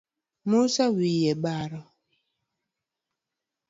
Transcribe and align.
Musa 0.49 0.83
woyo 0.95 1.33
maber. 1.43 1.71